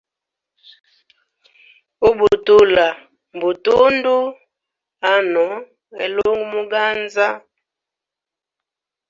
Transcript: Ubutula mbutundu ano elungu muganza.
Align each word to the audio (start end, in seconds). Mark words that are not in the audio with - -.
Ubutula 2.09 2.85
mbutundu 3.35 4.17
ano 5.13 5.45
elungu 6.03 6.43
muganza. 6.53 7.27